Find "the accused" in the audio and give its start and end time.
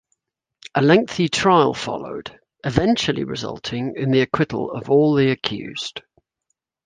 5.13-6.01